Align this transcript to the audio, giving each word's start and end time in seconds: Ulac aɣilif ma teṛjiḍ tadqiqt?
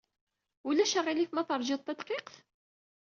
Ulac 0.67 0.93
aɣilif 0.99 1.31
ma 1.33 1.43
teṛjiḍ 1.47 1.81
tadqiqt? 1.81 2.33